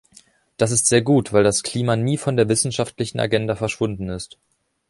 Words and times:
Das 0.57 0.71
ist 0.71 0.87
sehr 0.87 1.03
gut, 1.03 1.31
weil 1.31 1.43
das 1.43 1.61
Klima 1.61 1.95
nie 1.95 2.17
von 2.17 2.35
der 2.35 2.49
wissenschaftlichen 2.49 3.19
Agenda 3.19 3.55
verschwunden 3.55 4.09
ist. 4.09 4.39